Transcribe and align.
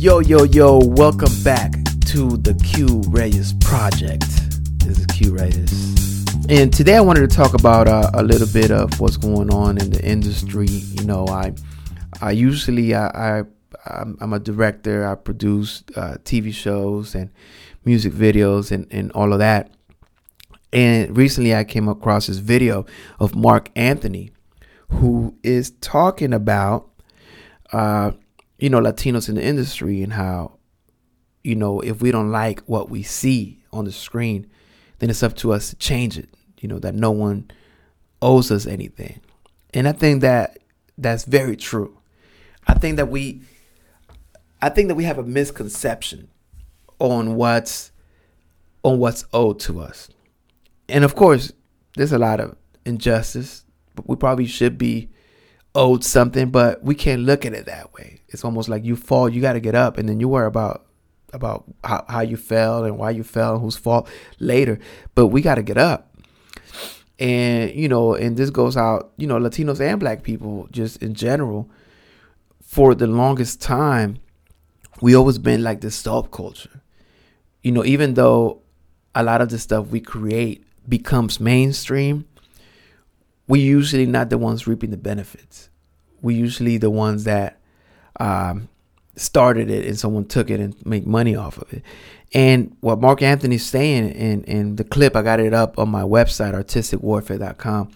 Yo, 0.00 0.20
yo, 0.20 0.44
yo, 0.44 0.78
welcome 0.82 1.28
back 1.44 1.72
to 2.06 2.38
the 2.38 2.54
Q 2.64 3.02
Reyes 3.08 3.52
Project. 3.60 4.24
This 4.78 4.98
is 4.98 5.04
Q 5.08 5.36
Reyes. 5.36 6.24
And 6.48 6.72
today 6.72 6.96
I 6.96 7.02
wanted 7.02 7.28
to 7.28 7.36
talk 7.36 7.52
about 7.52 7.86
uh, 7.86 8.10
a 8.14 8.22
little 8.22 8.46
bit 8.50 8.70
of 8.70 8.98
what's 8.98 9.18
going 9.18 9.52
on 9.52 9.76
in 9.76 9.90
the 9.90 10.02
industry. 10.02 10.68
You 10.68 11.04
know, 11.04 11.26
I 11.26 11.52
I 12.22 12.30
usually 12.30 12.94
I, 12.94 13.40
I 13.40 13.44
I'm 13.84 14.32
a 14.32 14.38
director. 14.38 15.06
I 15.06 15.16
produce 15.16 15.84
uh, 15.94 16.16
TV 16.24 16.50
shows 16.54 17.14
and 17.14 17.28
music 17.84 18.14
videos 18.14 18.72
and, 18.72 18.86
and 18.90 19.12
all 19.12 19.34
of 19.34 19.38
that. 19.40 19.70
And 20.72 21.14
recently 21.14 21.54
I 21.54 21.64
came 21.64 21.88
across 21.88 22.28
this 22.28 22.38
video 22.38 22.86
of 23.18 23.36
Marc 23.36 23.70
Anthony, 23.76 24.32
who 24.92 25.36
is 25.42 25.72
talking 25.82 26.32
about, 26.32 26.88
uh, 27.70 28.12
you 28.60 28.70
know, 28.70 28.80
Latinos 28.80 29.28
in 29.28 29.34
the 29.34 29.44
industry 29.44 30.02
and 30.02 30.12
how, 30.12 30.58
you 31.42 31.54
know, 31.54 31.80
if 31.80 32.02
we 32.02 32.10
don't 32.10 32.30
like 32.30 32.60
what 32.62 32.90
we 32.90 33.02
see 33.02 33.62
on 33.72 33.84
the 33.84 33.92
screen, 33.92 34.48
then 34.98 35.10
it's 35.10 35.22
up 35.22 35.36
to 35.36 35.52
us 35.52 35.70
to 35.70 35.76
change 35.76 36.18
it. 36.18 36.28
You 36.60 36.68
know, 36.68 36.78
that 36.78 36.94
no 36.94 37.10
one 37.10 37.50
owes 38.20 38.50
us 38.50 38.66
anything. 38.66 39.20
And 39.72 39.88
I 39.88 39.92
think 39.92 40.20
that 40.20 40.58
that's 40.98 41.24
very 41.24 41.56
true. 41.56 41.96
I 42.66 42.74
think 42.74 42.96
that 42.96 43.08
we, 43.08 43.40
I 44.60 44.68
think 44.68 44.88
that 44.88 44.94
we 44.94 45.04
have 45.04 45.18
a 45.18 45.22
misconception 45.22 46.28
on 46.98 47.36
what's, 47.36 47.92
on 48.82 48.98
what's 48.98 49.24
owed 49.32 49.58
to 49.60 49.80
us 49.80 50.10
and 50.90 51.04
of 51.04 51.14
course, 51.14 51.52
there's 51.96 52.12
a 52.12 52.18
lot 52.18 52.40
of 52.40 52.56
injustice. 52.84 53.64
But 53.94 54.08
we 54.08 54.16
probably 54.16 54.46
should 54.46 54.76
be 54.76 55.08
owed 55.74 56.04
something, 56.04 56.50
but 56.50 56.82
we 56.82 56.94
can't 56.94 57.22
look 57.22 57.46
at 57.46 57.52
it 57.52 57.66
that 57.66 57.92
way. 57.94 58.20
It's 58.28 58.44
almost 58.44 58.68
like 58.68 58.84
you 58.84 58.96
fall, 58.96 59.28
you 59.28 59.40
got 59.40 59.54
to 59.54 59.60
get 59.60 59.74
up, 59.74 59.98
and 59.98 60.08
then 60.08 60.20
you 60.20 60.28
worry 60.28 60.46
about 60.46 60.86
about 61.32 61.64
how, 61.84 62.04
how 62.08 62.20
you 62.20 62.36
fell 62.36 62.84
and 62.84 62.98
why 62.98 63.10
you 63.10 63.22
fell 63.22 63.54
and 63.54 63.62
whose 63.62 63.76
fault 63.76 64.08
later. 64.40 64.78
But 65.14 65.28
we 65.28 65.42
got 65.42 65.56
to 65.56 65.62
get 65.62 65.78
up. 65.78 66.12
And, 67.18 67.72
you 67.72 67.88
know, 67.88 68.14
and 68.14 68.36
this 68.36 68.50
goes 68.50 68.76
out, 68.76 69.12
you 69.16 69.26
know, 69.26 69.38
Latinos 69.38 69.80
and 69.80 70.00
black 70.00 70.22
people 70.22 70.66
just 70.72 71.02
in 71.02 71.14
general, 71.14 71.70
for 72.62 72.94
the 72.94 73.06
longest 73.06 73.60
time, 73.60 74.18
we 75.00 75.14
always 75.14 75.38
been 75.38 75.62
like 75.62 75.80
this 75.82 76.02
subculture. 76.02 76.80
You 77.62 77.72
know, 77.72 77.84
even 77.84 78.14
though 78.14 78.62
a 79.14 79.22
lot 79.22 79.40
of 79.40 79.50
the 79.50 79.58
stuff 79.58 79.88
we 79.88 80.00
create 80.00 80.64
becomes 80.88 81.40
mainstream, 81.40 82.26
we 83.50 83.58
usually 83.58 84.06
not 84.06 84.30
the 84.30 84.38
ones 84.38 84.68
reaping 84.68 84.90
the 84.90 84.96
benefits. 84.96 85.70
We 86.22 86.34
usually 86.36 86.78
the 86.78 86.88
ones 86.88 87.24
that 87.24 87.58
um, 88.20 88.68
started 89.16 89.68
it 89.68 89.84
and 89.84 89.98
someone 89.98 90.26
took 90.26 90.50
it 90.50 90.60
and 90.60 90.74
make 90.86 91.04
money 91.04 91.34
off 91.34 91.58
of 91.58 91.72
it. 91.72 91.82
And 92.32 92.76
what 92.78 93.00
Marc 93.00 93.22
Anthony's 93.22 93.66
saying 93.66 94.10
in, 94.10 94.44
in 94.44 94.76
the 94.76 94.84
clip, 94.84 95.16
I 95.16 95.22
got 95.22 95.40
it 95.40 95.52
up 95.52 95.80
on 95.80 95.88
my 95.88 96.02
website, 96.02 96.54
artisticwarfare.com. 96.54 97.90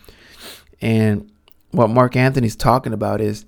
And 0.80 1.30
what 1.70 1.88
Marc 1.88 2.16
Anthony's 2.16 2.56
talking 2.56 2.92
about 2.92 3.20
is 3.20 3.46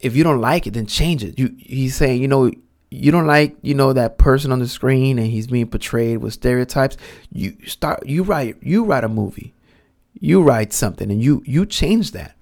if 0.00 0.16
you 0.16 0.24
don't 0.24 0.40
like 0.40 0.66
it, 0.66 0.74
then 0.74 0.86
change 0.86 1.22
it. 1.22 1.38
You, 1.38 1.54
he's 1.56 1.94
saying, 1.94 2.20
you 2.20 2.26
know, 2.26 2.50
you 2.90 3.12
don't 3.12 3.26
like 3.26 3.54
you 3.62 3.74
know 3.74 3.92
that 3.92 4.18
person 4.18 4.50
on 4.50 4.58
the 4.58 4.66
screen 4.66 5.18
and 5.18 5.28
he's 5.28 5.46
being 5.46 5.68
portrayed 5.68 6.16
with 6.18 6.32
stereotypes 6.32 6.96
you 7.30 7.54
start 7.66 8.06
you 8.06 8.22
write 8.22 8.56
you 8.62 8.82
write 8.82 9.04
a 9.04 9.08
movie 9.10 9.52
you 10.20 10.42
write 10.42 10.72
something 10.72 11.10
and 11.10 11.22
you 11.22 11.42
you 11.46 11.66
change 11.66 12.12
that. 12.12 12.34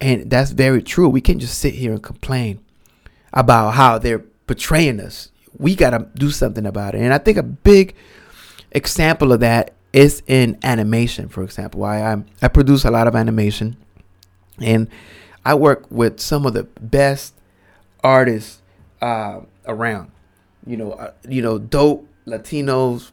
And 0.00 0.30
that's 0.30 0.50
very 0.50 0.82
true. 0.82 1.08
We 1.08 1.20
can't 1.20 1.40
just 1.40 1.58
sit 1.58 1.74
here 1.74 1.92
and 1.92 2.02
complain 2.02 2.60
about 3.32 3.72
how 3.72 3.98
they're 3.98 4.24
betraying 4.46 5.00
us. 5.00 5.30
We 5.56 5.76
got 5.76 5.90
to 5.90 6.08
do 6.14 6.30
something 6.30 6.66
about 6.66 6.94
it. 6.94 7.00
And 7.00 7.14
i 7.14 7.18
think 7.18 7.38
a 7.38 7.42
big 7.42 7.94
example 8.72 9.32
of 9.32 9.40
that 9.40 9.74
is 9.92 10.22
in 10.26 10.58
animation 10.62 11.28
for 11.28 11.42
example. 11.42 11.84
I 11.84 12.00
i, 12.00 12.24
I 12.42 12.48
produce 12.48 12.84
a 12.84 12.90
lot 12.90 13.06
of 13.06 13.14
animation 13.14 13.76
and 14.60 14.88
i 15.44 15.54
work 15.54 15.90
with 15.90 16.20
some 16.20 16.46
of 16.46 16.54
the 16.54 16.64
best 16.80 17.34
artists 18.02 18.60
uh, 19.00 19.40
around. 19.66 20.10
You 20.66 20.76
know, 20.76 20.92
uh, 20.92 21.12
you 21.28 21.42
know, 21.42 21.58
dope 21.58 22.08
Latinos, 22.26 23.10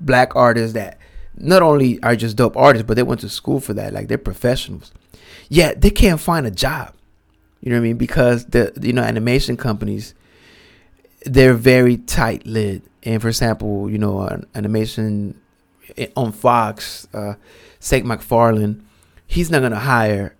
black 0.00 0.36
artists 0.36 0.74
that 0.74 0.98
not 1.36 1.62
only 1.62 2.02
are 2.02 2.16
just 2.16 2.36
dope 2.36 2.56
artists, 2.56 2.86
but 2.86 2.94
they 2.94 3.02
went 3.02 3.20
to 3.20 3.28
school 3.28 3.60
for 3.60 3.74
that. 3.74 3.92
Like 3.92 4.08
they're 4.08 4.18
professionals. 4.18 4.92
Yet 5.48 5.80
they 5.80 5.90
can't 5.90 6.20
find 6.20 6.46
a 6.46 6.50
job. 6.50 6.94
You 7.60 7.70
know 7.70 7.76
what 7.76 7.84
I 7.84 7.88
mean? 7.88 7.96
Because 7.96 8.46
the 8.46 8.72
you 8.80 8.92
know 8.92 9.02
animation 9.02 9.56
companies, 9.56 10.14
they're 11.24 11.54
very 11.54 11.96
tight 11.96 12.46
lid. 12.46 12.82
And 13.02 13.20
for 13.22 13.28
example, 13.28 13.90
you 13.90 13.98
know, 13.98 14.20
an 14.22 14.46
animation 14.54 15.40
on 16.16 16.32
Fox, 16.32 17.06
uh, 17.14 17.34
Seth 17.78 18.04
MacFarlane, 18.04 18.84
he's 19.26 19.50
not 19.50 19.62
gonna 19.62 19.78
hire, 19.78 20.34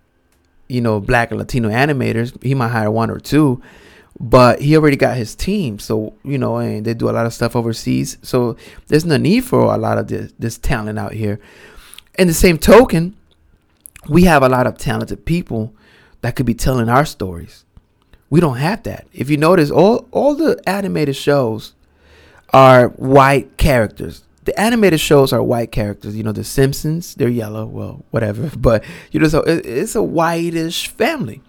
you 0.69 0.81
know, 0.81 1.01
black 1.01 1.31
or 1.33 1.37
Latino 1.37 1.69
animators. 1.69 2.43
He 2.43 2.55
might 2.55 2.69
hire 2.69 2.91
one 2.91 3.11
or 3.11 3.21
two, 3.21 3.63
but 4.19 4.61
he 4.61 4.77
already 4.77 4.97
got 4.97 5.17
his 5.17 5.35
team 5.35 5.79
so 5.79 6.15
you 6.25 6.39
know 6.39 6.57
and 6.57 6.85
they 6.85 6.95
do 6.95 7.11
a 7.11 7.13
lot 7.13 7.27
of 7.27 7.35
stuff 7.35 7.55
overseas. 7.55 8.19
So 8.23 8.57
there's 8.89 9.05
no 9.05 9.17
need 9.17 9.45
for 9.45 9.75
a 9.75 9.79
lot 9.79 9.99
of 9.99 10.09
this, 10.09 10.33
this 10.39 10.59
talent 10.59 10.99
out 10.99 11.13
here. 11.13 11.39
In 12.19 12.27
the 12.29 12.35
same 12.35 12.59
token 12.59 13.17
we 14.09 14.25
have 14.25 14.43
a 14.43 14.49
lot 14.49 14.67
of 14.67 14.79
talented 14.79 15.25
people 15.25 15.75
that 16.21 16.37
could 16.37 16.47
be 16.47 16.55
telling 16.55 16.89
our 16.89 17.05
stories. 17.05 17.65
We 18.31 18.41
don't 18.41 18.57
have 18.57 18.83
that. 18.85 19.07
If 19.13 19.31
you 19.31 19.37
notice 19.37 19.71
all 19.71 20.09
all 20.11 20.35
the 20.35 20.61
animated 20.67 21.17
shows 21.17 21.75
are 22.53 22.89
white 22.89 23.57
characters. 23.57 24.23
The 24.45 24.59
animated 24.59 25.01
shows 25.01 25.33
are 25.33 25.43
white 25.43 25.73
characters. 25.73 26.17
You 26.17 26.23
know 26.23 26.33
the 26.33 26.45
simpsons 26.45 27.15
they're 27.15 27.29
yellow 27.29 27.67
well 27.67 28.05
whatever 28.11 28.51
but 28.59 28.85
you 29.13 29.21
know 29.21 29.29
so 29.29 29.41
it's 29.47 29.95
a 29.95 30.03
whitish 30.03 30.89
family. 30.89 31.43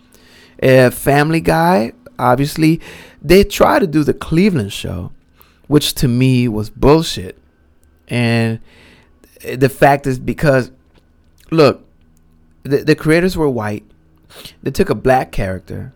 A 0.61 0.91
family 0.91 1.39
guy 1.39 1.93
obviously, 2.19 2.81
they 3.21 3.43
tried 3.43 3.79
to 3.79 3.87
do 3.87 4.03
the 4.03 4.13
Cleveland 4.13 4.73
show, 4.73 5.11
which 5.67 5.93
to 5.95 6.07
me 6.07 6.47
was 6.47 6.69
bullshit. 6.69 7.37
And 8.07 8.59
the 9.55 9.69
fact 9.69 10.07
is 10.07 10.19
because, 10.19 10.71
look, 11.51 11.85
the, 12.63 12.77
the 12.83 12.95
creators 12.95 13.35
were 13.37 13.49
white. 13.49 13.83
They 14.63 14.71
took 14.71 14.89
a 14.89 14.95
black 14.95 15.31
character. 15.31 15.93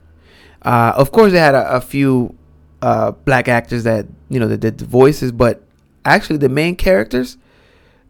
Uh, 0.61 0.93
of 0.95 1.11
course, 1.11 1.31
they 1.31 1.39
had 1.39 1.55
a, 1.55 1.75
a 1.75 1.81
few 1.81 2.35
uh, 2.81 3.11
black 3.11 3.47
actors 3.47 3.83
that 3.83 4.07
you 4.29 4.39
know 4.39 4.47
that 4.47 4.57
did 4.57 4.77
the 4.77 4.85
voices, 4.85 5.31
but 5.31 5.63
actually, 6.05 6.37
the 6.37 6.49
main 6.49 6.75
characters, 6.75 7.37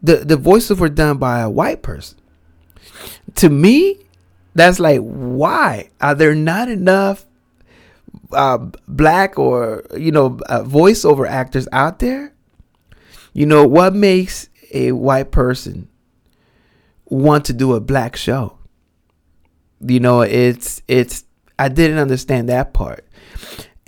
the 0.02 0.18
the 0.18 0.38
voices 0.38 0.80
were 0.80 0.90
done 0.90 1.18
by 1.18 1.40
a 1.40 1.50
white 1.50 1.82
person. 1.82 2.18
To 3.36 3.50
me, 3.50 4.00
that's 4.54 4.80
like, 4.80 5.00
why 5.00 5.90
are 6.02 6.16
there 6.16 6.36
not 6.36 6.70
enough 6.70 7.26
uh, 8.34 8.58
black 8.88 9.38
or 9.38 9.84
you 9.97 10.12
know 10.12 10.40
uh, 10.47 10.64
voiceover 10.64 11.28
actors 11.28 11.68
out 11.72 12.00
there, 12.00 12.34
you 13.34 13.46
know 13.46 13.66
what 13.66 13.94
makes 13.94 14.50
a 14.74 14.92
white 14.92 15.31
person 15.31 15.88
want 17.06 17.46
to 17.46 17.53
do 17.53 17.74
a 17.74 17.81
black 17.81 18.16
show? 18.16 18.58
You 19.80 20.00
know, 20.00 20.22
it's 20.22 20.81
it's 20.88 21.25
I 21.58 21.69
didn't 21.69 21.97
understand 21.97 22.50
that 22.50 22.74
part, 22.74 23.06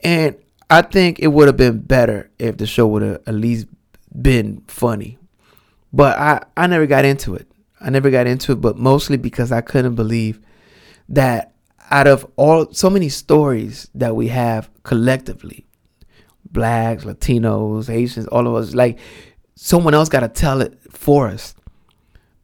and 0.03 0.35
I 0.69 0.81
think 0.81 1.19
it 1.19 1.27
would 1.27 1.47
have 1.47 1.57
been 1.57 1.79
better 1.79 2.31
if 2.39 2.57
the 2.57 2.65
show 2.65 2.87
would 2.87 3.01
have 3.01 3.21
at 3.27 3.35
least 3.35 3.67
been 4.19 4.63
funny, 4.67 5.17
but 5.91 6.17
I 6.17 6.43
I 6.57 6.67
never 6.67 6.85
got 6.85 7.05
into 7.05 7.35
it. 7.35 7.47
I 7.79 7.89
never 7.89 8.09
got 8.09 8.27
into 8.27 8.53
it, 8.53 8.61
but 8.61 8.77
mostly 8.77 9.17
because 9.17 9.51
I 9.51 9.61
couldn't 9.61 9.95
believe 9.95 10.39
that 11.09 11.52
out 11.91 12.07
of 12.07 12.25
all 12.35 12.71
so 12.73 12.89
many 12.89 13.09
stories 13.09 13.89
that 13.95 14.15
we 14.15 14.27
have 14.27 14.69
collectively 14.83 15.65
blacks 16.51 17.03
latinos 17.03 17.87
haitians 17.87 18.27
all 18.27 18.47
of 18.47 18.53
us 18.53 18.75
like 18.75 18.99
someone 19.55 19.93
else 19.93 20.09
got 20.09 20.21
to 20.21 20.27
tell 20.27 20.61
it 20.61 20.77
for 20.91 21.27
us. 21.27 21.55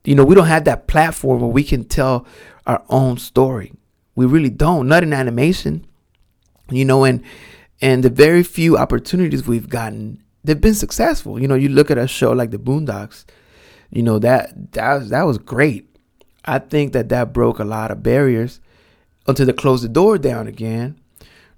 You 0.06 0.16
know 0.16 0.24
we 0.24 0.36
don't 0.36 0.48
have 0.48 0.66
that 0.66 0.88
platform 0.88 1.42
where 1.42 1.50
we 1.50 1.64
can 1.64 1.84
tell 1.84 2.26
our 2.66 2.84
own 2.90 3.18
story. 3.18 3.74
We 4.16 4.26
really 4.26 4.50
don't 4.50 4.88
not 4.88 5.04
in 5.04 5.14
animation 5.14 5.86
you 6.70 6.86
know 6.86 7.04
and 7.04 7.24
and 7.82 8.04
the 8.04 8.10
very 8.10 8.44
few 8.44 8.78
opportunities 8.78 9.48
we've 9.48 9.70
gotten 9.70 10.24
they've 10.44 10.60
been 10.60 10.76
successful. 10.76 11.40
You 11.40 11.48
know 11.48 11.56
you 11.56 11.70
look 11.70 11.92
at 11.92 11.98
a 11.98 12.08
show 12.08 12.32
like 12.32 12.52
the 12.52 12.58
boondocks 12.58 13.26
you 13.92 14.04
know 14.04 14.20
that 14.20 14.72
that 14.74 15.10
that 15.10 15.24
was 15.24 15.38
great. 15.38 15.86
I 16.46 16.60
think 16.60 16.94
that 16.94 17.10
that 17.10 17.34
broke 17.34 17.60
a 17.60 17.66
lot 17.66 17.92
of 17.92 18.02
barriers 18.02 18.60
until 19.30 19.46
they 19.46 19.54
closed 19.54 19.84
the 19.84 19.90
door 19.90 20.18
down 20.18 20.48
again. 20.48 21.00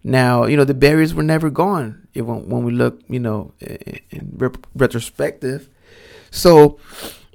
Now, 0.03 0.45
you 0.45 0.57
know, 0.57 0.63
the 0.63 0.73
barriers 0.73 1.13
were 1.13 1.23
never 1.23 1.49
gone 1.49 2.07
when, 2.13 2.49
when 2.49 2.63
we 2.63 2.71
look, 2.71 3.01
you 3.07 3.19
know, 3.19 3.53
in, 3.59 3.99
in 4.09 4.53
retrospective. 4.75 5.69
So, 6.31 6.79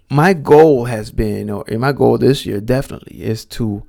my 0.08 0.32
goal 0.32 0.84
has 0.84 1.10
been, 1.10 1.50
or 1.50 1.64
my 1.70 1.92
goal 1.92 2.18
this 2.18 2.46
year 2.46 2.60
definitely 2.60 3.22
is 3.22 3.44
to 3.46 3.84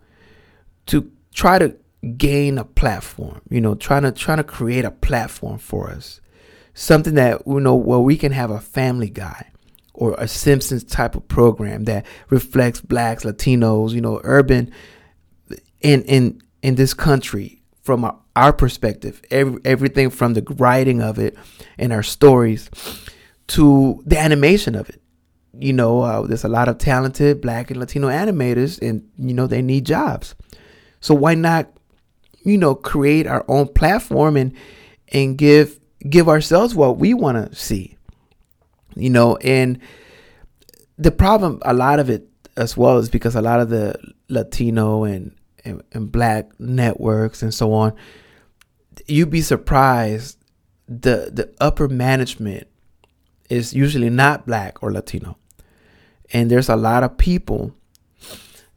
to 0.87 1.11
try 1.33 1.59
to 1.59 1.75
gain 2.17 2.57
a 2.57 2.63
platform, 2.63 3.41
you 3.49 3.61
know, 3.61 3.75
trying 3.75 4.03
to 4.03 4.11
trying 4.11 4.37
to 4.37 4.43
create 4.43 4.85
a 4.85 4.91
platform 4.91 5.57
for 5.57 5.89
us. 5.89 6.21
Something 6.73 7.15
that 7.15 7.41
you 7.47 7.59
know 7.59 7.75
where 7.75 7.99
we 7.99 8.17
can 8.17 8.31
have 8.31 8.51
a 8.51 8.59
family 8.59 9.09
guy 9.09 9.47
or 9.93 10.15
a 10.19 10.27
Simpsons 10.27 10.83
type 10.83 11.15
of 11.15 11.27
program 11.27 11.85
that 11.85 12.05
reflects 12.29 12.81
blacks, 12.81 13.23
Latinos, 13.23 13.91
you 13.91 14.01
know, 14.01 14.21
urban 14.23 14.71
in 15.81 16.03
in 16.03 16.41
in 16.61 16.75
this 16.75 16.93
country 16.93 17.61
from 17.81 18.03
our, 18.03 18.17
our 18.35 18.53
perspective, 18.53 19.21
every, 19.31 19.61
everything 19.63 20.09
from 20.09 20.33
the 20.33 20.43
writing 20.57 21.01
of 21.01 21.17
it 21.19 21.37
and 21.77 21.93
our 21.93 22.03
stories 22.03 22.69
to 23.47 24.03
the 24.05 24.19
animation 24.19 24.75
of 24.75 24.89
it. 24.89 25.01
You 25.59 25.73
know, 25.73 26.01
uh, 26.01 26.21
there's 26.21 26.43
a 26.43 26.49
lot 26.49 26.67
of 26.67 26.77
talented 26.77 27.41
black 27.41 27.71
and 27.71 27.79
Latino 27.79 28.09
animators, 28.09 28.79
and 28.87 29.09
you 29.17 29.33
know 29.33 29.47
they 29.47 29.61
need 29.61 29.85
jobs. 29.85 30.35
So 30.99 31.15
why 31.15 31.33
not, 31.33 31.71
you 32.43 32.57
know, 32.57 32.75
create 32.75 33.25
our 33.25 33.45
own 33.47 33.67
platform 33.69 34.37
and 34.37 34.53
and 35.09 35.37
give 35.37 35.79
give 36.07 36.27
ourselves 36.29 36.75
what 36.75 36.97
we 36.97 37.13
want 37.13 37.49
to 37.49 37.55
see. 37.55 37.97
You 38.95 39.09
know, 39.09 39.37
and 39.37 39.79
the 40.97 41.11
problem, 41.11 41.59
a 41.63 41.73
lot 41.73 41.99
of 41.99 42.09
it 42.09 42.27
as 42.55 42.75
well, 42.75 42.97
is 42.97 43.09
because 43.09 43.35
a 43.35 43.41
lot 43.41 43.59
of 43.59 43.69
the 43.69 43.95
Latino 44.29 45.03
and 45.03 45.31
and, 45.67 45.83
and 45.91 46.11
black 46.11 46.59
networks 46.59 47.43
and 47.43 47.53
so 47.53 47.73
on, 47.73 47.93
you'd 49.07 49.29
be 49.29 49.41
surprised 49.41 50.37
the 50.87 51.29
the 51.31 51.53
upper 51.59 51.87
management 51.87 52.67
is 53.49 53.73
usually 53.73 54.09
not 54.09 54.45
black 54.45 54.81
or 54.81 54.91
Latino. 54.91 55.37
And 56.33 56.51
there's 56.51 56.69
a 56.69 56.75
lot 56.75 57.03
of 57.03 57.17
people 57.17 57.73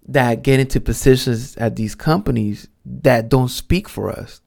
that 0.06 0.42
get 0.42 0.60
into 0.60 0.80
positions 0.80 1.56
at 1.56 1.76
these 1.76 1.94
companies 1.94 2.68
that 2.84 3.28
don't 3.28 3.48
speak 3.48 3.88
for 3.88 4.10
us, 4.10 4.40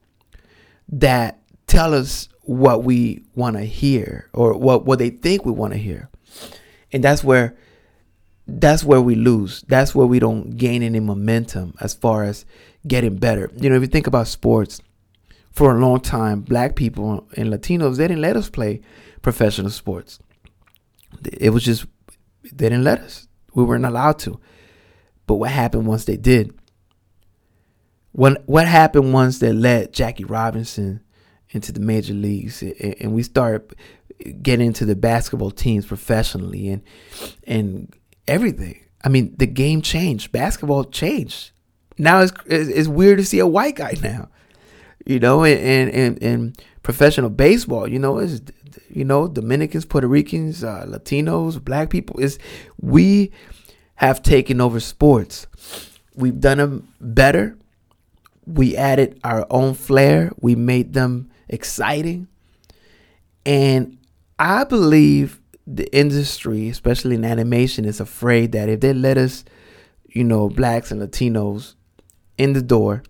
that 0.88 1.40
tell 1.66 1.94
us 1.94 2.28
what 2.42 2.84
we 2.84 3.24
want 3.34 3.56
to 3.56 3.64
hear 3.64 4.28
or 4.32 4.56
what, 4.56 4.84
what 4.84 4.98
they 4.98 5.10
think 5.10 5.44
we 5.44 5.52
want 5.52 5.72
to 5.72 5.78
hear. 5.78 6.10
And 6.92 7.02
that's 7.02 7.24
where 7.24 7.56
that's 8.46 8.84
where 8.84 9.00
we 9.00 9.14
lose. 9.14 9.62
That's 9.68 9.94
where 9.94 10.06
we 10.06 10.18
don't 10.18 10.56
gain 10.56 10.82
any 10.82 11.00
momentum 11.00 11.74
as 11.80 11.94
far 11.94 12.24
as 12.24 12.44
getting 12.86 13.16
better. 13.16 13.50
You 13.56 13.70
know, 13.70 13.76
if 13.76 13.82
you 13.82 13.88
think 13.88 14.06
about 14.06 14.28
sports, 14.28 14.80
for 15.50 15.70
a 15.70 15.78
long 15.78 16.00
time, 16.00 16.40
black 16.40 16.74
people 16.74 17.28
and 17.36 17.52
Latinos, 17.52 17.96
they 17.96 18.08
didn't 18.08 18.22
let 18.22 18.36
us 18.36 18.50
play 18.50 18.80
professional 19.22 19.70
sports. 19.70 20.18
It 21.32 21.50
was 21.50 21.62
just, 21.62 21.86
they 22.42 22.68
didn't 22.68 22.82
let 22.82 22.98
us. 22.98 23.28
We 23.54 23.62
weren't 23.62 23.86
allowed 23.86 24.18
to. 24.20 24.40
But 25.26 25.36
what 25.36 25.50
happened 25.50 25.86
once 25.86 26.06
they 26.06 26.16
did? 26.16 26.52
When, 28.10 28.36
what 28.46 28.66
happened 28.66 29.12
once 29.12 29.38
they 29.38 29.52
let 29.52 29.92
Jackie 29.92 30.24
Robinson 30.24 31.00
into 31.50 31.70
the 31.70 31.80
major 31.80 32.14
leagues 32.14 32.60
and, 32.60 32.96
and 33.00 33.12
we 33.14 33.22
started 33.22 33.74
getting 34.42 34.66
into 34.66 34.84
the 34.84 34.96
basketball 34.96 35.50
teams 35.50 35.86
professionally 35.86 36.68
and 36.68 36.82
and 37.44 37.94
everything. 38.26 38.80
I 39.02 39.08
mean, 39.08 39.34
the 39.36 39.46
game 39.46 39.82
changed. 39.82 40.32
Basketball 40.32 40.84
changed. 40.84 41.50
Now 41.98 42.20
it's, 42.20 42.32
it's 42.46 42.88
weird 42.88 43.18
to 43.18 43.24
see 43.24 43.38
a 43.38 43.46
white 43.46 43.76
guy 43.76 43.94
now, 44.02 44.28
you 45.06 45.20
know, 45.20 45.44
and 45.44 45.90
and 45.90 46.22
and 46.22 46.62
professional 46.82 47.30
baseball, 47.30 47.86
you 47.86 47.98
know, 47.98 48.18
is 48.18 48.42
you 48.90 49.04
know 49.04 49.28
Dominicans, 49.28 49.84
Puerto 49.84 50.08
Ricans, 50.08 50.64
uh, 50.64 50.86
Latinos, 50.88 51.62
Black 51.62 51.90
people. 51.90 52.18
Is 52.18 52.38
we 52.80 53.30
have 53.96 54.22
taken 54.22 54.60
over 54.60 54.80
sports. 54.80 55.46
We've 56.16 56.40
done 56.40 56.58
them 56.58 56.88
better. 57.00 57.56
We 58.46 58.76
added 58.76 59.20
our 59.22 59.46
own 59.50 59.74
flair. 59.74 60.32
We 60.40 60.56
made 60.56 60.94
them 60.94 61.30
exciting, 61.48 62.26
and 63.46 63.98
I 64.38 64.64
believe 64.64 65.40
the 65.66 65.92
industry, 65.96 66.68
especially 66.68 67.14
in 67.14 67.24
animation, 67.24 67.84
is 67.84 68.00
afraid 68.00 68.52
that 68.52 68.68
if 68.68 68.80
they 68.80 68.92
let 68.92 69.16
us, 69.16 69.44
you 70.08 70.24
know, 70.24 70.48
blacks 70.48 70.90
and 70.90 71.00
Latinos 71.00 71.74
in 72.36 72.52
the 72.52 72.62
door 72.62 73.02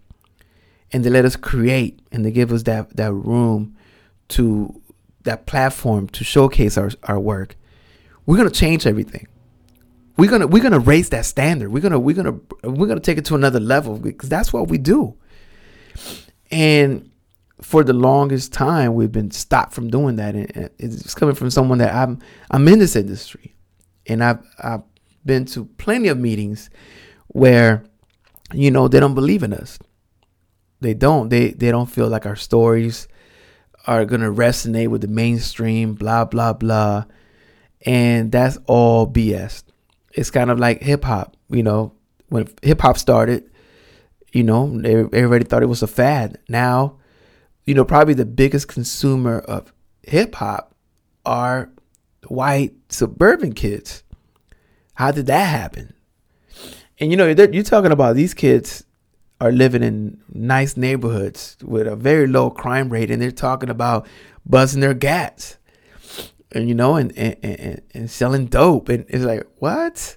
and 0.92 1.04
they 1.04 1.10
let 1.10 1.24
us 1.24 1.36
create 1.36 2.00
and 2.12 2.24
they 2.24 2.30
give 2.30 2.52
us 2.52 2.62
that, 2.64 2.96
that 2.96 3.12
room 3.12 3.76
to 4.28 4.80
that 5.24 5.46
platform 5.46 6.08
to 6.08 6.22
showcase 6.22 6.78
our, 6.78 6.90
our 7.04 7.18
work, 7.18 7.56
we're 8.26 8.36
gonna 8.36 8.50
change 8.50 8.86
everything. 8.86 9.26
We're 10.16 10.30
gonna 10.30 10.46
we're 10.46 10.62
gonna 10.62 10.78
raise 10.78 11.08
that 11.10 11.26
standard. 11.26 11.72
We're 11.72 11.80
gonna 11.80 11.98
we're 11.98 12.14
gonna 12.14 12.38
we're 12.62 12.86
gonna 12.86 13.00
take 13.00 13.18
it 13.18 13.24
to 13.26 13.34
another 13.34 13.60
level 13.60 13.98
because 13.98 14.28
that's 14.28 14.52
what 14.52 14.68
we 14.68 14.78
do. 14.78 15.16
And 16.50 17.10
for 17.64 17.82
the 17.82 17.94
longest 17.94 18.52
time 18.52 18.94
we've 18.94 19.10
been 19.10 19.30
stopped 19.30 19.72
from 19.72 19.88
doing 19.88 20.16
that. 20.16 20.34
And 20.34 20.70
it's 20.78 21.14
coming 21.14 21.34
from 21.34 21.48
someone 21.48 21.78
that 21.78 21.94
I'm 21.94 22.18
I'm 22.50 22.68
in 22.68 22.78
this 22.78 22.94
industry. 22.94 23.54
And 24.06 24.22
I've 24.22 24.44
I've 24.62 24.82
been 25.24 25.46
to 25.46 25.64
plenty 25.64 26.08
of 26.08 26.18
meetings 26.18 26.68
where 27.28 27.82
you 28.52 28.70
know 28.70 28.86
they 28.86 29.00
don't 29.00 29.14
believe 29.14 29.42
in 29.42 29.54
us. 29.54 29.78
They 30.82 30.92
don't. 30.92 31.30
They 31.30 31.52
they 31.52 31.70
don't 31.70 31.90
feel 31.90 32.08
like 32.08 32.26
our 32.26 32.36
stories 32.36 33.08
are 33.86 34.04
going 34.04 34.20
to 34.20 34.30
resonate 34.30 34.88
with 34.88 35.00
the 35.00 35.08
mainstream 35.08 35.94
blah 35.94 36.26
blah 36.26 36.52
blah. 36.52 37.04
And 37.86 38.30
that's 38.30 38.58
all 38.66 39.06
BS 39.06 39.64
it's 40.12 40.30
kind 40.30 40.50
of 40.50 40.58
like 40.58 40.82
hip 40.82 41.04
hop 41.04 41.36
you 41.50 41.62
know. 41.62 41.92
When 42.28 42.48
hip 42.62 42.80
hop 42.82 42.98
started 42.98 43.50
you 44.32 44.42
know 44.42 44.64
everybody 44.84 45.44
thought 45.44 45.62
it 45.62 45.66
was 45.66 45.82
a 45.82 45.86
fad. 45.86 46.38
Now 46.48 46.98
you 47.64 47.74
know, 47.74 47.84
probably 47.84 48.14
the 48.14 48.26
biggest 48.26 48.68
consumer 48.68 49.38
of 49.40 49.72
hip 50.02 50.34
hop 50.34 50.74
are 51.24 51.70
white 52.28 52.74
suburban 52.88 53.52
kids. 53.52 54.02
How 54.94 55.10
did 55.10 55.26
that 55.26 55.46
happen? 55.46 55.94
And 56.98 57.10
you 57.10 57.16
know, 57.16 57.26
you're 57.26 57.62
talking 57.62 57.92
about 57.92 58.16
these 58.16 58.34
kids 58.34 58.84
are 59.40 59.50
living 59.50 59.82
in 59.82 60.22
nice 60.32 60.76
neighborhoods 60.76 61.56
with 61.62 61.86
a 61.86 61.96
very 61.96 62.26
low 62.26 62.50
crime 62.50 62.88
rate, 62.88 63.10
and 63.10 63.20
they're 63.20 63.32
talking 63.32 63.68
about 63.68 64.06
buzzing 64.46 64.80
their 64.80 64.94
gats, 64.94 65.58
and 66.52 66.68
you 66.68 66.74
know, 66.74 66.96
and 66.96 67.16
and, 67.18 67.36
and, 67.42 67.82
and 67.92 68.10
selling 68.10 68.46
dope, 68.46 68.88
and 68.88 69.04
it's 69.08 69.24
like 69.24 69.46
what? 69.58 70.16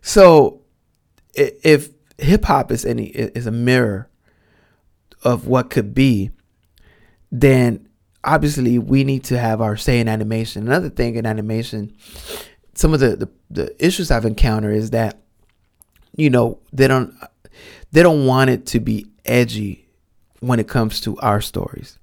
So, 0.00 0.62
if 1.34 1.90
hip 2.16 2.44
hop 2.44 2.70
is 2.70 2.84
any 2.84 3.06
is 3.06 3.46
a 3.46 3.52
mirror 3.52 4.08
of 5.24 5.48
what 5.48 5.68
could 5.68 5.92
be, 5.92 6.30
then 7.30 7.88
obviously 8.24 8.78
we 8.78 9.04
need 9.04 9.24
to 9.24 9.38
have 9.38 9.60
our 9.60 9.76
say 9.76 10.00
in 10.00 10.08
animation. 10.08 10.66
Another 10.66 10.90
thing 10.90 11.16
in 11.16 11.26
animation, 11.26 11.94
some 12.74 12.94
of 12.94 13.00
the, 13.00 13.16
the, 13.16 13.28
the 13.50 13.84
issues 13.84 14.10
I've 14.10 14.24
encountered 14.24 14.74
is 14.74 14.90
that, 14.90 15.18
you 16.16 16.30
know, 16.30 16.58
they 16.72 16.88
don't 16.88 17.14
they 17.92 18.02
don't 18.02 18.26
want 18.26 18.50
it 18.50 18.66
to 18.66 18.80
be 18.80 19.06
edgy 19.24 19.86
when 20.40 20.60
it 20.60 20.68
comes 20.68 21.00
to 21.02 21.16
our 21.18 21.40
stories. 21.40 21.98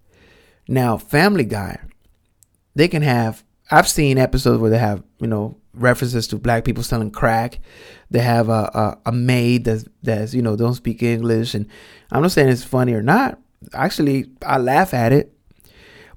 Now, 0.67 0.97
Family 0.97 1.43
Guy, 1.43 1.79
they 2.75 2.87
can 2.87 3.01
have 3.01 3.43
I've 3.71 3.87
seen 3.87 4.17
episodes 4.17 4.61
where 4.61 4.69
they 4.69 4.77
have, 4.77 5.03
you 5.19 5.27
know, 5.27 5.57
references 5.73 6.27
to 6.27 6.37
black 6.37 6.65
people 6.65 6.83
selling 6.83 7.11
crack. 7.11 7.59
They 8.11 8.19
have 8.19 8.49
a, 8.49 8.51
a, 8.51 8.97
a 9.07 9.11
maid 9.11 9.65
that's, 9.65 9.85
that's, 10.03 10.33
you 10.33 10.41
know, 10.41 10.55
don't 10.55 10.75
speak 10.75 11.01
English. 11.01 11.55
And 11.55 11.67
I'm 12.11 12.21
not 12.21 12.31
saying 12.31 12.49
it's 12.49 12.63
funny 12.63 12.93
or 12.93 13.01
not, 13.01 13.39
actually 13.73 14.27
I 14.45 14.57
laugh 14.57 14.93
at 14.93 15.11
it. 15.13 15.33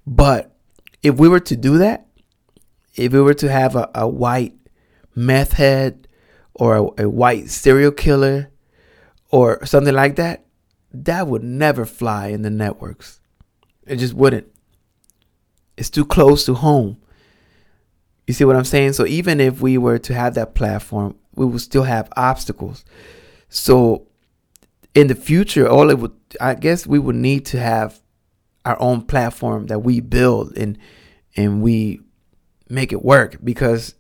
But 0.06 0.56
if 1.02 1.16
we 1.16 1.28
were 1.28 1.40
to 1.40 1.56
do 1.56 1.78
that, 1.78 2.06
if 2.96 3.12
we 3.12 3.20
were 3.20 3.34
to 3.34 3.50
have 3.50 3.76
a, 3.76 3.90
a 3.94 4.08
white 4.08 4.54
meth 5.14 5.52
head 5.52 6.08
or 6.54 6.76
a, 6.76 7.02
a 7.04 7.08
white 7.08 7.48
serial 7.50 7.92
killer 7.92 8.50
or 9.30 9.64
something 9.66 9.94
like 9.94 10.16
that, 10.16 10.44
that 10.92 11.26
would 11.26 11.44
never 11.44 11.84
fly 11.84 12.28
in 12.28 12.42
the 12.42 12.50
networks. 12.50 13.20
It 13.86 13.96
just 13.96 14.14
wouldn't. 14.14 14.46
It's 15.76 15.90
too 15.90 16.04
close 16.04 16.44
to 16.46 16.54
home. 16.54 16.98
You 18.26 18.34
see 18.34 18.44
what 18.44 18.56
I'm 18.56 18.64
saying? 18.64 18.94
So 18.94 19.06
even 19.06 19.40
if 19.40 19.60
we 19.60 19.78
were 19.78 19.98
to 19.98 20.14
have 20.14 20.34
that 20.34 20.54
platform, 20.54 21.16
we 21.34 21.46
would 21.46 21.60
still 21.60 21.84
have 21.84 22.12
obstacles. 22.16 22.84
So 23.48 24.07
in 24.94 25.06
the 25.06 25.14
future, 25.14 25.68
all 25.68 25.90
it 25.90 25.98
would, 25.98 26.14
I 26.40 26.54
guess, 26.54 26.86
we 26.86 26.98
would 26.98 27.16
need 27.16 27.46
to 27.46 27.60
have 27.60 28.00
our 28.64 28.80
own 28.80 29.02
platform 29.02 29.66
that 29.66 29.80
we 29.80 30.00
build 30.00 30.56
and 30.56 30.78
and 31.36 31.62
we 31.62 32.00
make 32.68 32.92
it 32.92 33.04
work 33.04 33.38
because 33.42 33.94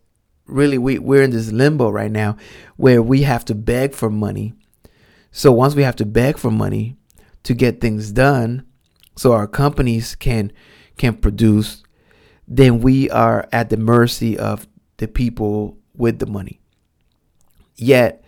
really 0.46 0.76
we 0.78 0.98
we're 0.98 1.22
in 1.22 1.30
this 1.30 1.52
limbo 1.52 1.88
right 1.88 2.10
now 2.10 2.36
where 2.76 3.00
we 3.00 3.22
have 3.22 3.44
to 3.46 3.54
beg 3.54 3.94
for 3.94 4.10
money. 4.10 4.54
So 5.30 5.52
once 5.52 5.74
we 5.74 5.82
have 5.82 5.96
to 5.96 6.06
beg 6.06 6.38
for 6.38 6.50
money 6.50 6.96
to 7.44 7.54
get 7.54 7.80
things 7.80 8.12
done, 8.12 8.66
so 9.16 9.32
our 9.32 9.46
companies 9.46 10.14
can 10.14 10.52
can 10.96 11.14
produce, 11.14 11.82
then 12.46 12.80
we 12.80 13.08
are 13.10 13.48
at 13.52 13.70
the 13.70 13.76
mercy 13.76 14.38
of 14.38 14.66
the 14.96 15.08
people 15.08 15.78
with 15.94 16.18
the 16.18 16.26
money. 16.26 16.60
Yet 17.76 18.24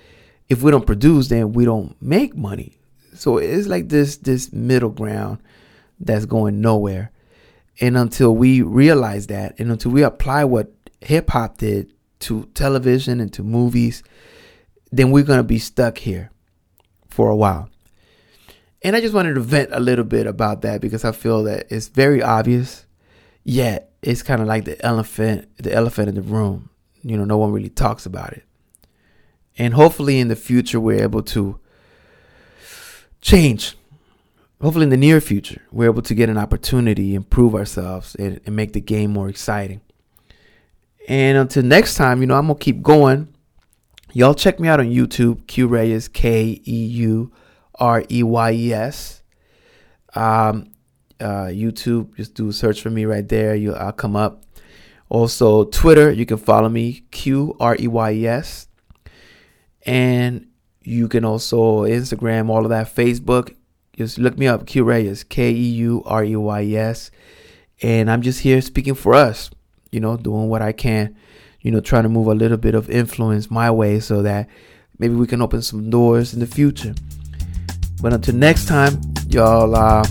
if 0.51 0.63
we 0.63 0.73
don't 0.73 0.85
produce, 0.85 1.29
then 1.29 1.53
we 1.53 1.65
don't 1.65 1.97
make 2.03 2.37
money. 2.37 2.77
So 3.15 3.39
it's 3.39 3.69
like 3.69 3.89
this 3.89 4.17
this 4.17 4.53
middle 4.53 4.91
ground 4.91 5.39
that's 5.99 6.27
going 6.27 6.61
nowhere. 6.61 7.13
And 7.81 7.97
until 7.97 8.35
we 8.35 8.61
realize 8.61 9.29
that, 9.29 9.59
and 9.59 9.71
until 9.71 9.93
we 9.93 10.03
apply 10.03 10.45
what 10.45 10.73
hip 11.01 11.31
hop 11.31 11.59
did 11.59 11.95
to 12.21 12.45
television 12.55 13.21
and 13.21 13.33
to 13.33 13.43
movies, 13.43 14.03
then 14.91 15.13
we're 15.13 15.25
gonna 15.25 15.45
be 15.45 15.59
stuck 15.59 15.99
here 15.99 16.31
for 17.09 17.31
a 17.31 17.37
while. 17.37 17.71
And 18.83 18.97
I 18.97 19.01
just 19.01 19.15
wanted 19.15 19.35
to 19.35 19.41
vent 19.41 19.71
a 19.73 19.81
little 19.81 20.05
bit 20.05 20.27
about 20.27 20.63
that 20.63 20.81
because 20.81 21.05
I 21.05 21.13
feel 21.13 21.45
that 21.45 21.67
it's 21.71 21.89
very 21.89 22.23
obvious, 22.23 22.87
yet 23.45 23.93
it's 24.03 24.23
kind 24.23 24.43
of 24.43 24.49
like 24.49 24.65
the 24.65 24.85
elephant, 24.85 25.49
the 25.59 25.73
elephant 25.73 26.09
in 26.09 26.15
the 26.17 26.23
room. 26.23 26.71
You 27.03 27.17
know, 27.17 27.25
no 27.25 27.39
one 27.39 27.53
really 27.53 27.69
talks 27.69 28.05
about 28.05 28.33
it. 28.33 28.45
And 29.59 29.75
hopefully 29.75 30.19
in 30.19 30.29
the 30.29 30.37
future 30.37 30.81
we're 30.81 31.03
able 31.03 31.23
to 31.23 31.59
change. 33.21 33.77
Hopefully 34.61 34.85
in 34.85 34.91
the 34.91 34.97
near 34.97 35.21
future 35.21 35.63
we're 35.71 35.87
able 35.87 36.03
to 36.03 36.15
get 36.15 36.29
an 36.29 36.39
opportunity, 36.39 37.15
improve 37.15 37.55
ourselves, 37.55 38.15
and, 38.15 38.41
and 38.47 38.57
make 38.57 38.73
the 38.73 38.81
game 38.81 39.13
more 39.13 39.29
exciting. 39.29 39.81
And 41.09 41.39
until 41.39 41.63
next 41.65 41.97
time, 41.97 42.21
you 42.21 42.27
know, 42.27 42.37
I'm 42.37 42.47
gonna 42.47 42.59
keep 42.59 42.83
going. 42.83 43.35
Y'all 44.13 44.35
check 44.35 44.59
me 44.59 44.69
out 44.69 44.81
on 44.81 44.87
YouTube, 44.87 45.47
Q 45.47 45.69
Reyes, 45.69 46.09
K 46.09 46.61
E 46.67 46.87
U 46.87 47.33
R 47.79 48.05
E 48.11 48.23
Y 48.23 48.53
E 48.53 48.73
S. 48.73 49.23
Um, 50.15 50.73
uh, 51.21 51.47
YouTube, 51.47 52.17
just 52.17 52.35
do 52.35 52.49
a 52.49 52.53
search 52.53 52.81
for 52.81 52.91
me 52.91 53.05
right 53.05 53.29
there. 53.29 53.55
You, 53.55 53.75
I'll 53.75 53.93
come 53.93 54.17
up. 54.17 54.45
Also, 55.09 55.65
Twitter, 55.65 56.11
you 56.11 56.25
can 56.25 56.39
follow 56.39 56.69
me, 56.69 57.03
Q 57.11 57.57
R 57.61 57.77
E 57.79 57.87
Y 57.89 58.13
E 58.13 58.27
S. 58.27 58.69
And 59.87 60.47
you 60.83 61.09
can 61.09 61.25
also 61.25 61.83
Instagram, 61.83 62.49
all 62.49 62.65
of 62.65 62.71
that, 62.71 62.95
Facebook. 62.95 63.55
Just 63.97 64.19
look 64.19 64.39
me 64.39 64.47
up, 64.47 64.67
Q 64.67 64.85
Reyes, 64.85 65.25
K 65.25 65.51
E 65.51 65.55
U 65.55 66.03
R 66.07 66.25
E 66.25 66.37
Y 66.37 66.65
S. 66.73 67.11
And 67.83 68.11
I'm 68.11 68.23
just 68.23 68.41
here 68.41 68.61
speaking 68.61 68.95
for 68.95 69.15
us, 69.15 69.51
you 69.91 70.01
know, 70.01 70.17
doing 70.17 70.49
what 70.49 70.63
I 70.63 70.73
can, 70.73 71.17
you 71.61 71.71
know, 71.71 71.81
trying 71.81 72.03
to 72.05 72.09
move 72.09 72.27
a 72.27 72.35
little 72.35 72.59
bit 72.59 72.75
of 72.75 72.91
influence 72.91 73.51
my 73.51 73.71
way 73.71 74.01
so 74.01 74.23
that 74.23 74.49
maybe 74.99 75.15
we 75.15 75.27
can 75.27 75.43
open 75.43 75.63
some 75.63 75.91
doors 75.91 76.35
in 76.35 76.41
the 76.41 76.47
future. 76.47 76.95
But 78.03 78.13
until 78.13 78.35
next 78.35 78.67
time, 78.67 79.01
y'all 79.29 79.75
uh, 79.75 80.05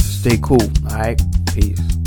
stay 0.00 0.38
cool. 0.42 0.62
All 0.90 0.98
right. 0.98 1.20
Peace. 1.54 1.97